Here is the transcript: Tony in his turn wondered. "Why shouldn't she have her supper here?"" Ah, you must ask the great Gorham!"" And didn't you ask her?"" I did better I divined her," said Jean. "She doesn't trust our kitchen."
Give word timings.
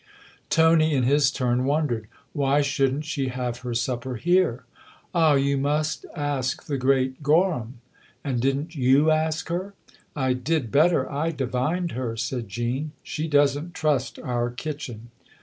Tony 0.49 0.95
in 0.95 1.03
his 1.03 1.29
turn 1.29 1.63
wondered. 1.63 2.07
"Why 2.33 2.61
shouldn't 2.61 3.05
she 3.05 3.27
have 3.27 3.59
her 3.59 3.75
supper 3.75 4.15
here?"" 4.15 4.63
Ah, 5.13 5.35
you 5.35 5.59
must 5.59 6.07
ask 6.15 6.63
the 6.65 6.79
great 6.79 7.21
Gorham!"" 7.21 7.81
And 8.23 8.41
didn't 8.41 8.73
you 8.73 9.11
ask 9.11 9.49
her?"" 9.49 9.75
I 10.15 10.33
did 10.33 10.71
better 10.71 11.07
I 11.11 11.29
divined 11.29 11.91
her," 11.91 12.17
said 12.17 12.49
Jean. 12.49 12.93
"She 13.03 13.27
doesn't 13.27 13.75
trust 13.75 14.17
our 14.17 14.49
kitchen." 14.49 15.11